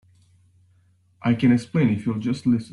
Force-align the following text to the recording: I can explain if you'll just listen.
I 1.23 1.33
can 1.35 1.51
explain 1.51 1.89
if 1.91 2.05
you'll 2.07 2.17
just 2.19 2.47
listen. 2.47 2.69